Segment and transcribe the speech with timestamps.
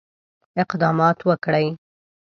[0.61, 1.67] اقدامات وکړي.